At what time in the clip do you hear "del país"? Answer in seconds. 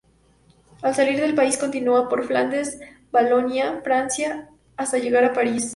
1.21-1.59